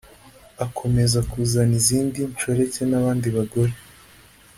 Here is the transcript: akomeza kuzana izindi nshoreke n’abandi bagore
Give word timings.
akomeza 0.65 1.19
kuzana 1.31 1.73
izindi 1.81 2.19
nshoreke 2.31 2.81
n’abandi 2.89 3.27
bagore 3.35 3.73